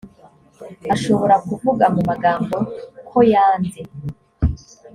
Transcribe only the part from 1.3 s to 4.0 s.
kuvuga mu magambo ko yanze